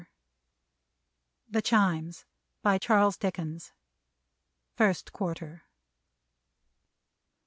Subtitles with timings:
[1.47, 2.25] THE CHIMES.
[2.63, 3.71] BY CHARLES DICKENS.
[4.75, 5.61] FIRST QUARTER.